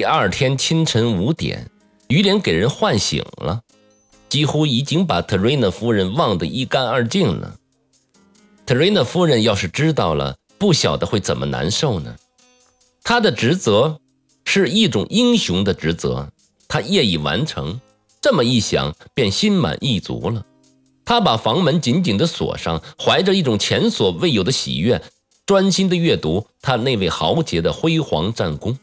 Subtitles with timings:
[0.00, 1.70] 第二天清晨五点，
[2.08, 3.60] 于连给人唤醒了，
[4.30, 7.56] 几乎已经把特瑞娜夫人忘得一干二净了。
[8.64, 12.16] 特瑞娜夫人要是知道了，不晓得会怎么难受呢？
[13.04, 14.00] 她的职责
[14.46, 16.32] 是一种英雄的职责，
[16.66, 17.78] 她业已完成。
[18.22, 20.46] 这么一想，便心满意足了。
[21.04, 25.02] 她把房门紧紧地锁上，怀着一种前所未有的喜悦，
[25.44, 28.78] 专心地阅读他那位豪杰的辉煌战功。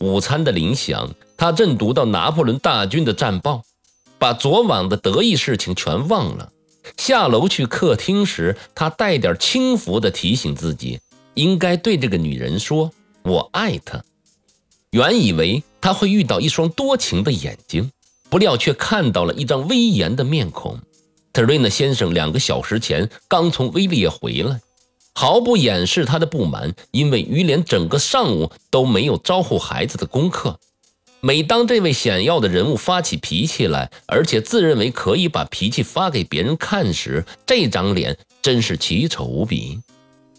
[0.00, 3.62] 午餐的铃响，他正读到拿破仑大军的战报，
[4.18, 6.52] 把昨晚的得意事情全忘了。
[6.96, 11.00] 下楼去客厅时，他带点轻浮地提醒自己，
[11.34, 12.90] 应该对这个女人说
[13.24, 14.02] ：“我爱她。”
[14.90, 17.90] 原以为他会遇到一双多情的眼睛，
[18.30, 20.78] 不料却看到了一张威严的面孔。
[21.32, 24.60] 特瑞娜先生两个小时前刚从威利亚回来。
[25.14, 30.58] 毫不掩饰他的不满，因为于连整个上午都没有招呼孩子的功课。
[31.20, 39.80] 每当这位显要的人物发起脾气来，而且自认为可以把脾气发给别人看时，这张脸真是奇丑无比。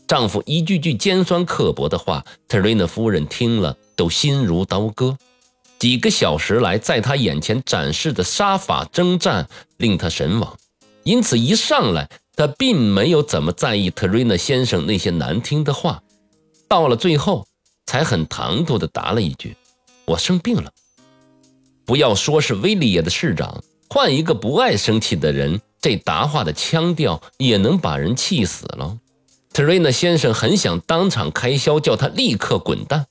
[0.07, 5.17] 丈夫一句句尖酸刻薄的话，特瑞娜夫人听了都心如刀割。
[5.77, 10.57] 几个小时来在她眼前展示的杀法征战令她神往，
[11.03, 12.09] 因此一上来。
[12.39, 16.01] 他并没有怎么在意特瑞娜先生那些难听的话，
[16.69, 17.45] 到了最后，
[17.85, 19.57] 才很唐突地答了一句
[20.07, 20.71] ：“我生病了。”
[21.83, 28.97] 不要说是威利亚的市长，换一个不爱生气的人，这答话的腔调也能把人气死了。
[29.51, 33.05] 特瑞娜先生很想当场开销，叫他立刻滚蛋。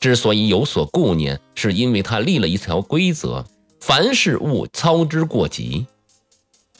[0.00, 3.44] 之所以有所顾念，是因为他立了一条规则：
[3.80, 5.84] 凡事勿操之过急。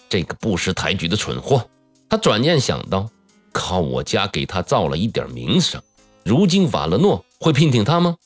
[0.09, 1.69] 这个不识抬举的蠢货！
[2.13, 3.09] 他转念想到，
[3.53, 5.81] 靠我家给他造了一点名声，
[6.27, 8.19] 如今瓦勒诺会聘请他吗？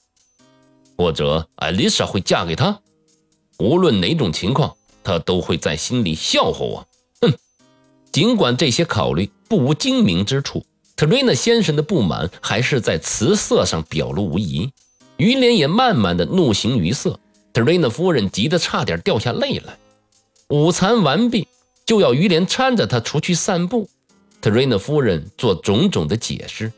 [0.98, 2.80] 或者艾丽莎会嫁给他？
[3.60, 6.88] 无论哪种情况，他都会在心里笑话我。
[7.20, 7.32] 哼！
[8.10, 10.66] 尽管这些考虑不无精明之处，
[10.96, 14.72] 特瑞娜先生的不满还是在词色上表露无遗。
[15.16, 17.20] 于连也慢慢的怒形于色，
[17.52, 19.78] 特瑞娜夫人急得差点掉下泪来。
[20.48, 21.46] 午餐完毕。
[21.86, 23.88] 就要于连搀着他出去散步，
[24.40, 26.72] 特瑞娜夫人做种种的解释，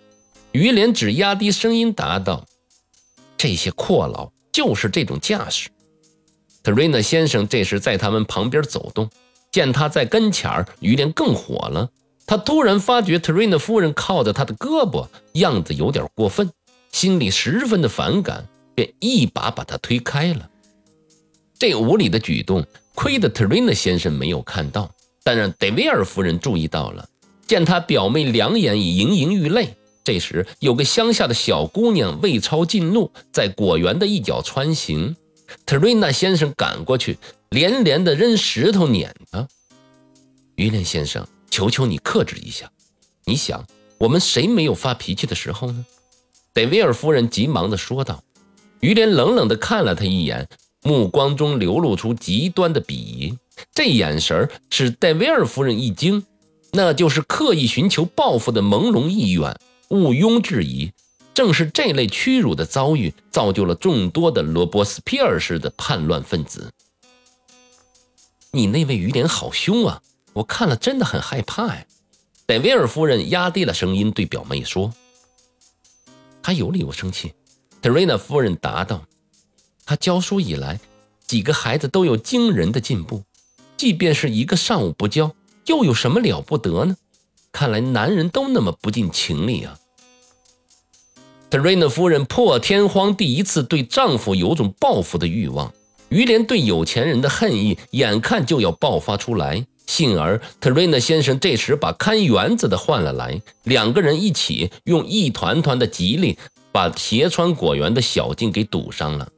[0.52, 2.46] 于连只压低声音答道
[3.38, 5.70] ：“这些阔佬就是这种架势。”
[6.62, 9.08] 特瑞娜先生这时在他们旁边走动，
[9.50, 11.88] 见他在跟前儿，于连更火了。
[12.26, 16.50] 他突然发觉特瑞娜夫人靠着他的胳膊，样子有点过分，
[16.92, 20.50] 心里十分的反感，便一把把他推开了。
[21.58, 22.62] 这无礼的举动，
[22.94, 24.94] 亏得特瑞娜先生没有看到。
[25.22, 27.08] 但让德维尔夫人注意到了，
[27.46, 29.74] 见她表妹两眼已盈盈欲泪。
[30.04, 35.14] 这时，有个乡下的小姑娘未超近路，在果园的一角穿行。
[35.66, 37.18] 特瑞娜先生赶过去，
[37.50, 39.46] 连连的扔石头撵她。
[40.56, 42.70] 于连先生，求求你克制一下。
[43.24, 43.66] 你想，
[43.98, 45.84] 我们谁没有发脾气的时候呢？
[46.54, 48.22] 德维尔夫人急忙的说道。
[48.80, 50.48] 于连冷冷的看了他一眼，
[50.82, 53.36] 目光中流露出极端的鄙夷。
[53.74, 56.24] 这眼神使戴维尔夫人一惊，
[56.72, 59.56] 那就是刻意寻求报复的朦胧意愿。
[59.88, 60.92] 毋庸置疑，
[61.32, 66.70] 正是这类屈辱的遭遇，造就了众多的罗伯斯皮尔式的叛乱分子。
[68.50, 70.02] 你那位于点好凶啊！
[70.34, 71.84] 我看了真的很害怕呀。
[72.46, 74.92] 戴维尔夫人压低了声音对表妹说
[76.42, 77.34] ：“他有理由生气。”
[77.82, 79.04] 特瑞娜夫人答道
[79.84, 80.80] ：“他教书以来，
[81.26, 83.22] 几个孩子都有惊人的进步。”
[83.78, 85.30] 即便是一个上午不交，
[85.66, 86.96] 又有什么了不得呢？
[87.52, 89.78] 看来男人都那么不近情理啊！
[91.48, 95.72] 特瑞娜夫人破天荒第一次对丈夫有种报复的欲望，
[96.08, 99.64] 于连对有钱人的恨意眼看就要爆发出来。
[99.86, 106.36] 幸而特瑞娜先生这时把看园子的换了来，两个人一起用一团团的吉利
[106.72, 109.28] 把斜穿果园的小径给堵上了。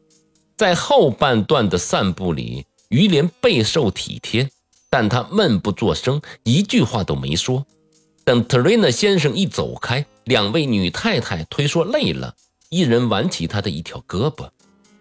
[0.57, 2.65] 在后半段的散步里。
[2.91, 4.51] 于连备受体贴，
[4.91, 7.65] 但他闷不作声，一句话都没说。
[8.25, 12.35] 等特瑞娜先生一走开，两位女太太推说累了，
[12.69, 14.49] 一人挽起他的一条胳膊。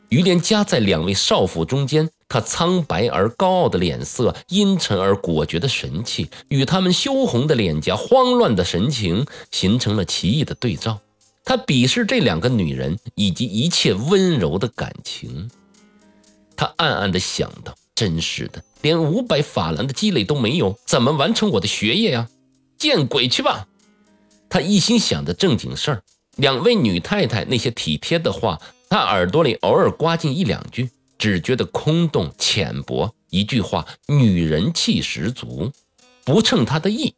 [0.10, 11.00] 于连夹在两位少妇中间，他苍白而高傲的脸色，阴沉而果决的神气，与他们羞红的脸颊、慌乱的神情形成了奇异的对照。
[11.44, 15.50] 他鄙视这两个女人以及一切温柔的感情。
[16.56, 22.30] 他暗暗地想到：“真是的，连五百法兰的积累都没有，怎么完成我的学业呀？
[22.78, 23.68] 见鬼去吧！”
[24.48, 26.02] 他一心想着正经事儿，
[26.38, 28.58] 两位女太太那些体贴的话
[28.90, 33.14] 他耳朵里偶尔刮进一两句，只觉得空洞浅薄。
[33.32, 35.70] 一句话，女人气十足，
[36.24, 37.14] 不称他的意。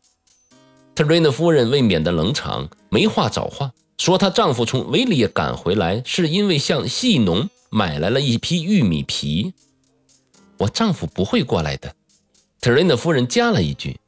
[0.95, 9.53] 特瑞娜夫人为免得冷场，没话找话，说她丈夫从维里耶赶回来，是因为向戏农买来了一批玉米皮。
[10.61, 11.95] 我丈夫不会过来的。
[12.59, 13.99] 特瑞娜夫人加了一句：“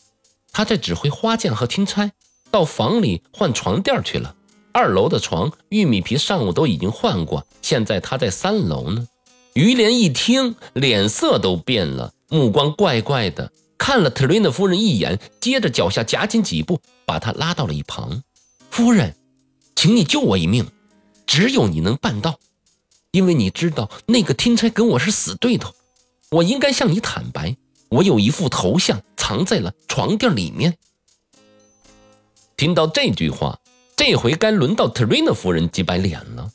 [0.54, 2.12] 他在指挥花匠和听差，
[2.52, 4.36] 到房里换床垫去了。
[4.72, 9.08] 二楼的床玉米皮上午都已经换过，现在他在三楼呢。”
[9.54, 18.24] 于连一听，脸色都变了，目光怪怪的看了特瑞娜夫人一眼，接着脚下夹紧几步，把她拉到了一旁。
[18.70, 19.16] 夫人，
[19.76, 20.68] 请你救我一命，
[21.26, 22.40] 只有你能办到，
[23.12, 25.74] 因为你知道那个听差跟我是死对头。
[26.34, 27.56] 我应该向你坦白，
[27.90, 30.76] 我有一副头像藏在了床垫里面。
[32.58, 33.60] 听到这句话，
[33.96, 36.52] 这回该轮到特瑞娜夫人急白脸了。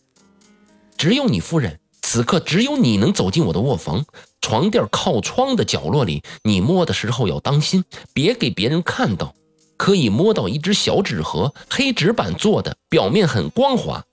[0.97, 4.05] 只有你夫人，此刻只有你能走进我的卧房，
[4.41, 9.35] 床垫靠窗的角落里，你摸的时候要当心，别给别人看到。
[9.77, 14.05] 可以摸到一只小纸盒，黑纸板做的，表面很光滑，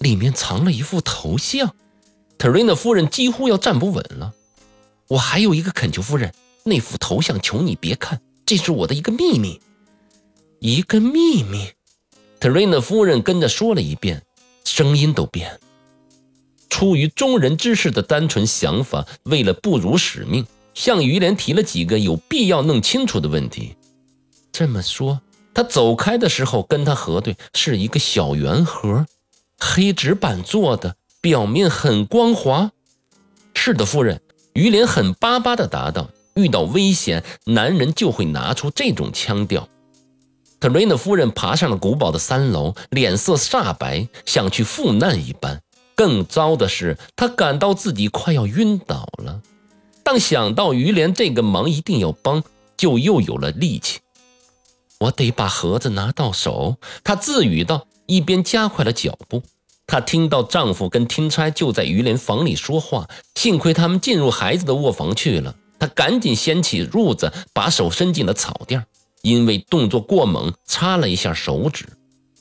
[0.00, 1.76] 里面藏了一副头像。
[2.38, 4.34] 特瑞娜夫人几乎要站不稳了。
[5.08, 6.32] 我还有一个恳求，夫人，
[6.64, 9.58] 那幅头像，求你别看，这是我的一个秘密，
[10.60, 11.70] 一个秘密。
[12.38, 14.22] 特瑞娜夫人跟着说了一遍，
[14.64, 15.58] 声音都变了。
[16.68, 23.74] 出于中人之事的单纯想法，为了不辱使命，向于连提了几个有必要弄清楚的问题。
[24.52, 25.22] 这么说，
[25.54, 29.06] 他走开的时候跟他核对是一个小圆盒，
[29.58, 32.70] 黑纸板做的，表面很光滑。
[33.54, 34.20] 是的，夫人。
[34.54, 39.68] 于连狠巴巴地答道：“遇到危险，男人就会拿出这种腔调。”
[40.60, 45.60] 特瑞娜夫人爬上了古堡的三楼，脸色煞白，像去赴难一般。
[45.94, 49.40] 更糟的是，她感到自己快要晕倒了。
[50.02, 52.42] 当想到于连这个忙一定要帮，
[52.76, 54.00] 就又有了力气。
[55.00, 59.42] 我得把盒子拿到手，她自语道，一边加快了脚步。
[59.88, 65.56] 她听到丈夫跟听差就在于连房里说话，幸亏他们进入孩子的卧房去了。
[65.78, 68.84] 她赶紧掀起褥子，把手伸进了草垫，
[69.22, 71.88] 因为动作过猛，擦了一下手指。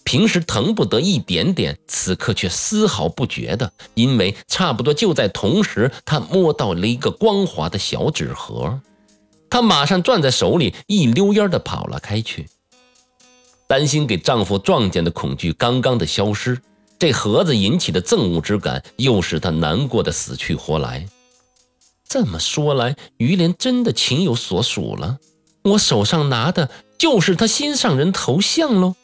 [0.03, 8.81] 平时疼不得一点点，此刻却丝毫不觉得，因为差不多就在同时，她摸到了一个光滑的小纸盒。
[9.49, 12.45] 她马上攥在手里，一溜烟的跑了开去，
[13.67, 16.59] 担心给丈夫撞见的恐惧刚刚的消失。
[16.99, 21.07] 这盒子引起的憎恶之感，又使他难过的死去活来。
[22.07, 25.19] 这么说来，于连真的情有所属了。
[25.63, 28.95] 我手上拿的就是他心上人头像喽。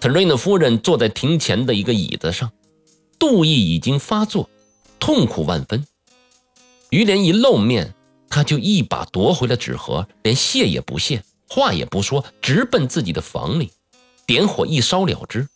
[0.00, 2.50] 特瑞娜夫人坐在庭前的一个椅子上，
[3.18, 4.48] 妒意已经发作，
[4.98, 5.86] 痛苦万分。
[6.90, 7.94] 于连一露面，
[8.28, 13.70] 他就一把夺回了纸盒，连谢也不谢，话也不说，直奔自己的房里，
[14.26, 15.48] 点火一烧了之。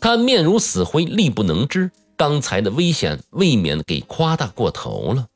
[0.00, 1.90] 他面如死灰，力不能支。
[2.16, 5.26] 刚才的危险未免给夸大过头了。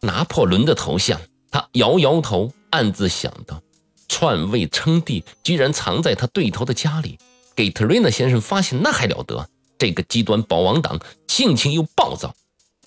[0.00, 1.20] 拿破仑的头像，
[1.50, 3.60] 他摇摇头，暗自想到：
[4.08, 7.18] 篡位称帝，居然藏在他对头的家里，
[7.54, 9.48] 给特瑞娜先生发现那还了得？
[9.78, 12.34] 这个极端保王党性情又暴躁。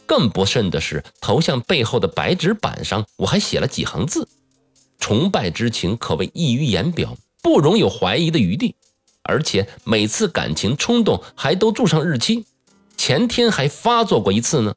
[0.05, 4.27] 更不甚的是，头像背后的白纸板上，我还写了几行字，
[4.99, 8.75] 崇拜之情可谓溢于言表，不容有怀疑的余地。
[9.23, 12.45] 而且每次感情冲动还都注上日期，
[12.97, 14.73] 前天还发作过一次呢。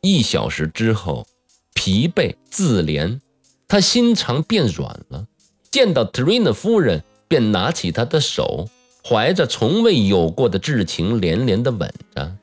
[0.00, 1.26] 一小时之后，
[1.74, 3.20] 疲惫自怜，
[3.68, 5.26] 他心肠变软了。
[5.70, 8.68] 见到特瑞娜夫人，便拿起她的手，
[9.06, 12.36] 怀着从未有过的至情，连连的吻着。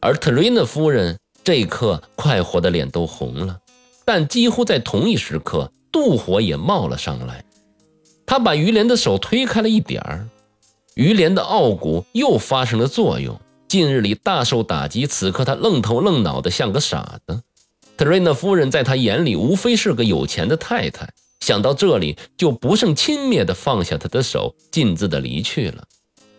[0.00, 3.60] 而特瑞娜夫人这一刻快活的脸都红了，
[4.04, 7.44] 但几乎在同一时刻，妒火也冒了上来。
[8.28, 10.28] 他把于连的手推开了一点儿，
[10.96, 13.40] 于连的傲骨又发生了作用。
[13.66, 17.40] 近日里大受打击，此刻他愣头愣脑的像个傻子。
[17.96, 21.08] 特瑞娜夫人在他眼里无非是个有钱的太太。
[21.40, 25.84] 想到这里，就不胜轻蔑的放下他的手，径自的离去了。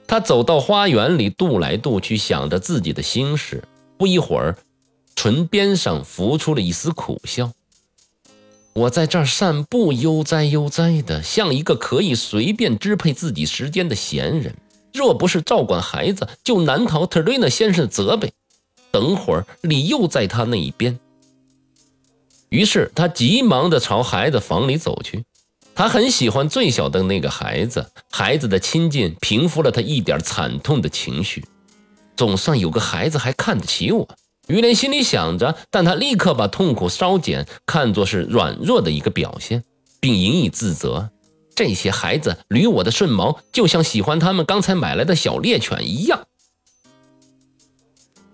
[0.05, 3.63] 他走到花园里，踱来踱去，想着自己的心事。
[3.97, 4.55] 不一会儿，
[5.15, 7.51] 唇边上浮出了一丝苦笑。
[8.73, 14.55] 我在这儿散步，悠哉悠哉的，像一个可以随便支配自己时间的闲人。
[14.93, 18.31] 若不是照管孩子，就难逃特瑞娜先生的责备。
[18.91, 20.99] 等会儿你又在他那一边。
[22.49, 25.23] 于是他急忙地朝孩子房里走去。
[25.75, 31.45] 他很喜欢最小的那个孩子，孩子的亲近平复了他一点惨痛的情绪。
[32.17, 34.09] 总算有个孩子还看得起我，
[34.49, 39.63] 于连心里想着，但他立刻把痛苦稍减看作是软弱的一个表现，
[40.01, 41.11] 并引以自责。
[41.55, 46.21] 这些孩子捋我的顺毛，就像喜欢他们刚才买来的小猎犬一样。